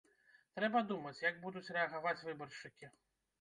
[0.55, 2.91] Трэба думаць, як будуць рэагаваць выбаршчыкі.